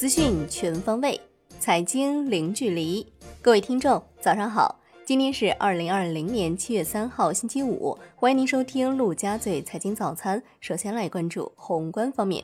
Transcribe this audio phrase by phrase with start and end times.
[0.00, 1.20] 资讯全方位，
[1.58, 3.06] 财经零距离。
[3.42, 4.80] 各位听众，早上好！
[5.04, 7.98] 今天是二零二零年七月三号，星期五。
[8.16, 10.42] 欢迎您收听陆家嘴财经早餐。
[10.58, 12.42] 首先来关注宏观方面，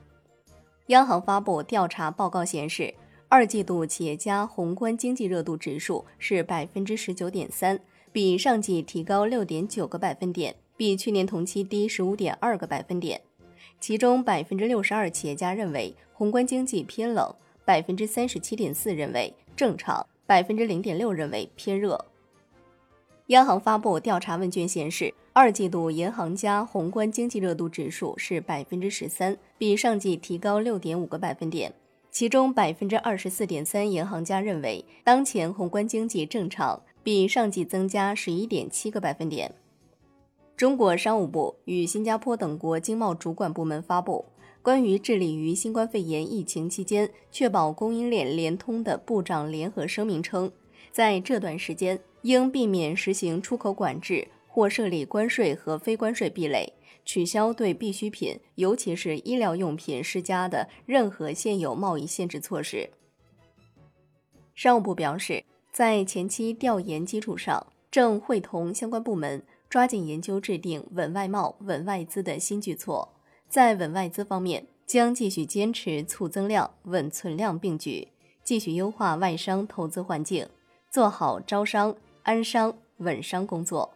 [0.89, 2.93] 央行发布调查报告显示，
[3.31, 7.81] 二季度企业家宏观经济热度指数是百分之十九点三，
[8.13, 13.23] 比上季提高六点九个百分点，比去年同期低十五点二个百分点。
[13.81, 17.35] 其中，百分之六十二企业家认为宏观经济偏冷，
[17.67, 22.03] 百分之三十七点四认为正常，百分之零点六认为偏热。
[23.27, 31.75] 央行发布调查问卷显示，二季度银行家宏观经济热度指数是百分之十三，比上季提高六点五个百分点。
[32.13, 39.53] 其中，百分之二十四点三银行家认为当前宏观经济正常，比上季增加十一点七个百分点。
[40.57, 44.25] 中国商务部与新加坡等国经贸主管部门发布
[44.67, 50.51] 关于致力于新冠肺炎疫情期间确保供应链联通的部长联合声明称，
[50.91, 56.73] 在这段时间应避免实行出口管制或设立关税和非关税壁垒，
[57.05, 62.91] 取消对必需品，尤其是医疗用品施加的任何现有贸易限制措施。
[64.57, 69.45] 商务部表示，在前期调研基础上，正会同相关部门。
[69.69, 73.16] 抓紧研究制定稳外贸、稳外资的新举措。
[73.49, 78.09] 在稳外资方面，将继续坚持促增量、稳存量并举，
[78.43, 80.49] 继续优化外商投资环境，
[80.91, 83.93] 做好招商、安商、稳商工作。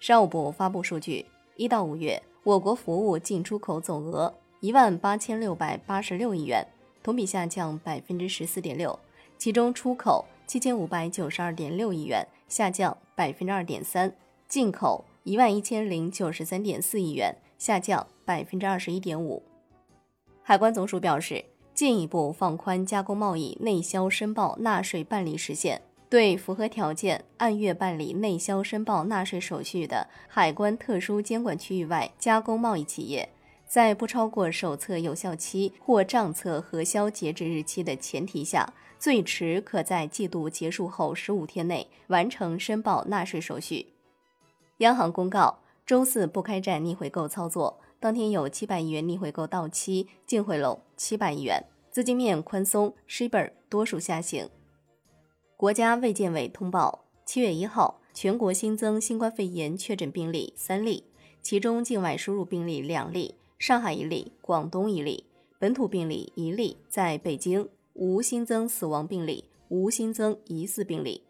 [0.00, 6.66] 商务部发布数据：一到五月，我国服务进出口总额一万八千六百八十六亿元，
[7.02, 8.98] 同比下降百分之十四点六，
[9.38, 14.12] 其中出口七千五百九十二点六亿元，下降百分之二点三。
[14.48, 19.42] 进口一万一千零九十三点四亿元，下降百分之二十一点五。
[20.42, 33.28] 海关总署表示，进一步放宽加工贸易内销申报纳税办理时限，对符合条件按月办理内销申报纳税手续的海关特殊监管区域外加工贸易企业，
[33.66, 43.86] 在不超过手册有效期或账册核销截止日期的前提下，最迟可在季度结束后十五天内完成申报纳税手续。
[44.78, 47.78] 央行公告，周四不开展逆回购操作。
[48.00, 54.50] 当天有七百亿元逆回购到期，净回笼七百亿元，资金面宽松，shibor 多数下行。
[55.56, 61.04] 国家卫健委通报，七月一号全国新增新冠肺炎确诊病例三例，
[61.40, 65.24] 其中境外输入病例两例，上海一例，广东一例，
[65.60, 71.22] 本土病例一例，在北京无新增死亡病例，无新增疑似病例。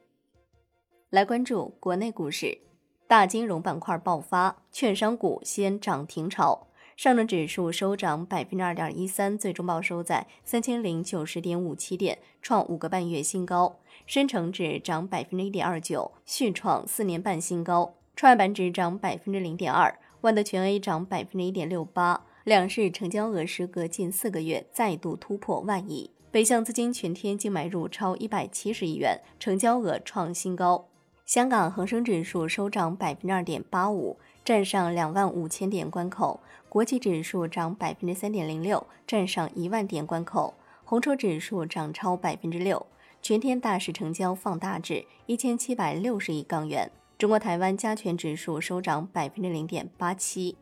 [1.10, 2.65] 来关注国内股市。
[3.08, 6.66] 大金融板块爆发，券商股先涨停潮。
[6.96, 13.76] 上证指数收涨百分之二点一三，最终报收在三千零九十点五七点，创五个半月新高。
[14.06, 17.94] 深成指涨百分之一点二九，续创四年半新高。
[18.16, 22.24] 创业板指涨百分之零点二，万德全 A 涨百分之一点六八。
[22.42, 26.10] 两市成交额时隔近四个月再度突破万亿。
[26.32, 30.88] 北向资金全天净买入超一百七十亿元，成交额创新高。
[31.26, 36.38] 香港恒生指数收涨百分之二点八五，站上两万五千点关口；
[36.68, 40.54] 国际指数涨百分之三点零六，站上一万点关口；
[40.84, 42.86] 红筹指数涨超百分之六，
[43.20, 46.88] 全天大市成交放大至一千七百六十亿港元。
[47.18, 50.56] 中国台湾加权指数收涨百分之零点八七。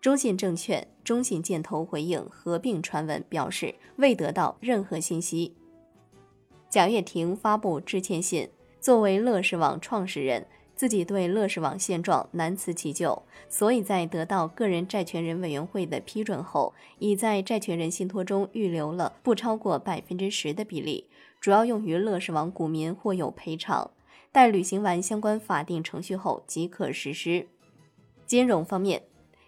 [0.00, 5.54] 中信证券、中信建投回应合并传闻，表示未得到任何信息。
[6.68, 8.48] 贾跃亭发布致歉信。
[8.86, 21.08] 作为乐视网创始人，自己对乐视网现状难辞其咎，所以在得到个人债权人委员会的批准后，已在债权人信托中预留了不超过百分之十的比例，
[21.40, 23.90] 主要用于乐视网股民或有赔偿。
[24.30, 27.48] 待履行完相关法定程序后即可实施。
[28.24, 29.02] 金融方面，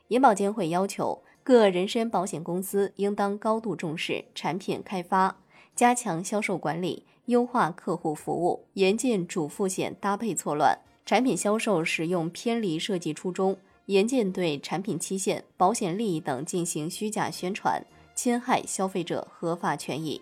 [0.09, 5.37] 银保监会要求各人身保险公司应当高度重视产品开发，
[5.79, 7.05] 加强销售管理。
[7.27, 10.77] 优化客户服务，严禁主副险搭配错乱，
[11.07, 17.81] 产品销售使用偏离设计初衷，严禁对产品期限、保险利益等进行虚假宣传，
[18.17, 20.21] 侵害消费者合法权益。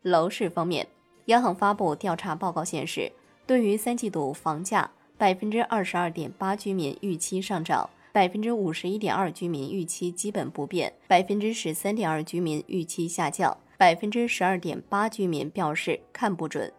[0.00, 0.88] 楼市方面，
[1.26, 3.12] 央行发布调查报告显示，
[3.44, 13.58] 对于三季度房价，百分之二十二点八居民预期上涨，百分之五十一点二居民预期基本不变，百分之十三点二居民预期下降。
[13.78, 16.72] 百分之十二点八居民表示看不准。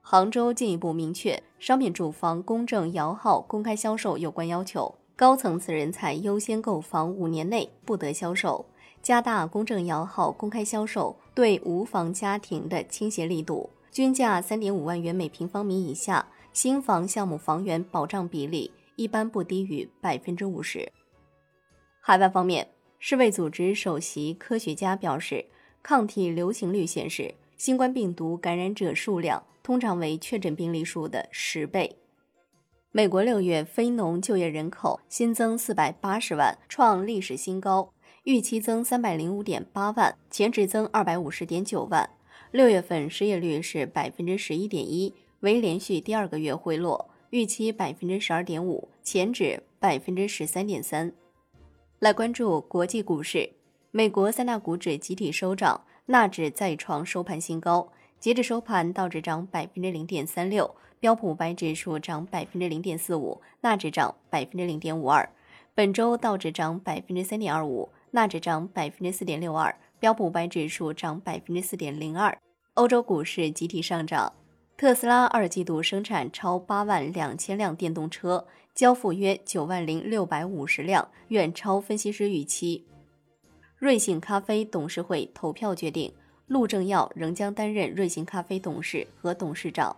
[0.00, 8.64] 杭州进一步明确商品住房公证摇号公开销售有关要求，高层次人才优先购房五年内不得销售。
[9.02, 20.90] 加大公证摇号公开销售对无房家庭的倾斜力度，均价三点五万元每平方米以下新房项目房源保障比例一般不低于百分之五十。
[22.00, 22.68] 海外方面，
[22.98, 25.44] 世卫组织首席科学家表示，
[25.82, 31.96] 抗体流行率显示，新冠病毒感染者数量通常为确诊病例数的十倍。
[32.92, 37.92] 美国六月非农就业人口新增四百八十万，创历史新高，
[38.24, 42.10] 预期增三百零五点八万，前值增二百五十点九万。
[42.50, 51.12] 六月份失业率是百分之十一点一，为连续第二个月回落，预期百分之十二点五，前值百分之十三点三。
[51.98, 53.50] 来关注国际股市，
[53.94, 57.92] 美国三大股指集体收涨，纳指再创收盘新高。
[58.18, 65.28] 截至收盘，道指涨百分之零点三六，标普五百指数涨百分之零点四五，纳指涨百分之零点五二。
[65.74, 72.34] 本周道指涨百分之三点二五，纳指涨百分之四点六二，标普五百指数涨百分之四点零二。
[72.72, 74.32] 欧洲股市集体上涨，
[74.78, 82.86] 特斯拉二季度生产超八万两千辆电动车，交付约九万零六百五十辆，远超分析师预期。
[83.82, 86.12] 瑞幸咖啡董事会投票决定。
[86.46, 89.96] 陆正耀仍将担任瑞幸咖啡董事和董事长。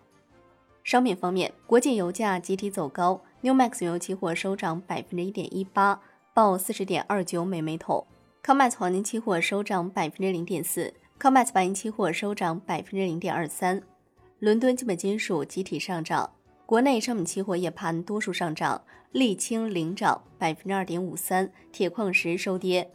[0.82, 6.00] 商品方面，国际油价集体走高，New Max 油期货收涨百分之一点一八，
[6.32, 8.06] 报四十点二九美每桶
[8.42, 13.82] ；COMEX 黄金期货收涨百分之零点四；COMEX 白银期货收涨百分之零点二三。
[14.38, 16.30] 伦敦基本金属集体上涨，
[16.64, 18.82] 国内商品期货夜盘多数上涨，
[19.12, 22.90] 沥青领涨百分之二点五三，铁矿石收跌。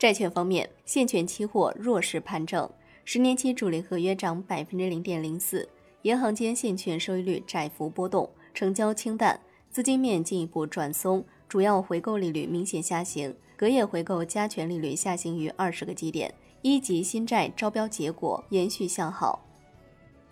[0.00, 2.70] 债券方面，现券期货弱势盘整，
[3.04, 5.68] 十年期主力合约涨百分之零点零四，
[6.00, 9.38] 银行间现券收益率窄幅波动，成交清淡，
[9.70, 16.32] 资金面进一步转松，主要回购利率明显下行，隔夜回购加权利率下行于二十个基点，
[16.62, 19.44] 一级新债招标结果延续向好。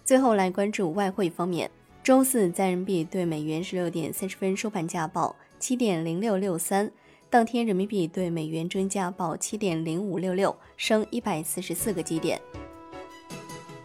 [0.02, 1.70] 最后来关注外汇方面，
[2.02, 6.90] 周四在人民币对美元十六点三十分收盘价报七点零六六三。
[7.30, 12.40] 当天人民币对美元均价报七点零五六六，升一百四十四个基点。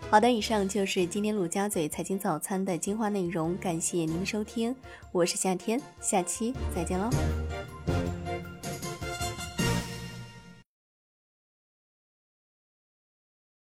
[0.09, 4.73] 好的，以上就是今天陆家嘴财经早餐的精华内容，感谢您收听，
[5.11, 7.09] 我是夏天，下期再见喽。